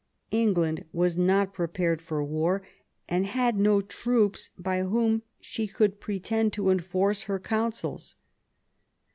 [0.31, 2.63] England was not prepared for war,
[3.07, 8.15] and had no troops by whom she could pretend to enforce her counsels.